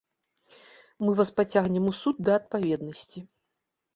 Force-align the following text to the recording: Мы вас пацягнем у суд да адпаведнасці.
Мы 1.05 1.11
вас 1.19 1.29
пацягнем 1.41 1.85
у 1.91 1.95
суд 1.99 2.15
да 2.29 2.35
адпаведнасці. 2.39 3.19